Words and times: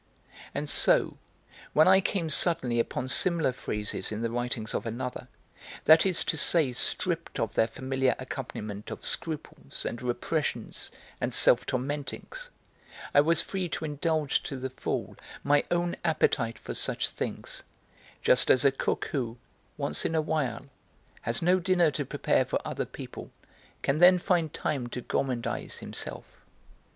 And 0.55 0.67
so, 0.67 1.17
when 1.73 1.87
I 1.87 2.01
came 2.01 2.31
suddenly 2.31 2.79
upon 2.79 3.07
similar 3.07 3.51
phrases 3.53 4.11
in 4.11 4.23
the 4.23 4.31
writings 4.31 4.73
of 4.73 4.87
another, 4.87 5.27
that 5.85 6.07
is 6.07 6.23
to 6.23 6.37
say 6.37 6.73
stripped 6.73 7.39
of 7.39 7.53
their 7.53 7.67
familiar 7.67 8.15
accompaniment 8.17 8.89
of 8.89 9.05
scruples 9.05 9.85
and 9.85 10.01
repressions 10.01 10.89
and 11.21 11.35
self 11.35 11.67
tormentings, 11.67 12.49
I 13.13 13.21
was 13.21 13.43
free 13.43 13.69
to 13.69 13.85
indulge 13.85 14.41
to 14.41 14.57
the 14.57 14.71
full 14.71 15.17
my 15.43 15.65
own 15.69 15.95
appetite 16.03 16.57
for 16.57 16.73
such 16.73 17.11
things, 17.11 17.61
just 18.23 18.49
as 18.49 18.65
a 18.65 18.71
cook 18.71 19.05
who, 19.11 19.37
once 19.77 20.03
in 20.03 20.15
a 20.15 20.19
while, 20.21 20.65
has 21.21 21.43
no 21.43 21.59
dinner 21.59 21.91
to 21.91 22.05
prepare 22.05 22.43
for 22.43 22.59
other 22.65 22.85
people, 22.85 23.29
can 23.83 23.99
then 23.99 24.17
find 24.17 24.51
time 24.51 24.87
to 24.87 25.01
gormandise 25.03 25.77
himself. 25.77 26.25